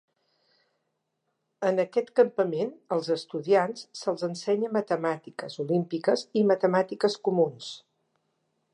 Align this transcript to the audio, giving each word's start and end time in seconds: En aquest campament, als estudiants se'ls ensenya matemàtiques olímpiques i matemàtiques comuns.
En 1.71 1.83
aquest 1.83 2.09
campament, 2.21 2.71
als 2.97 3.11
estudiants 3.17 3.85
se'ls 4.01 4.25
ensenya 4.31 4.73
matemàtiques 4.81 5.61
olímpiques 5.67 6.27
i 6.43 6.47
matemàtiques 6.57 7.21
comuns. 7.29 7.71